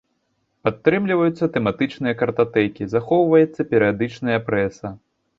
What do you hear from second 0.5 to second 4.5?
Падтрымліваюцца тэматычныя картатэкі, захоўваецца перыядычная